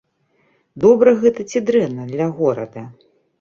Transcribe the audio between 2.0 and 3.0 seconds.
для горада?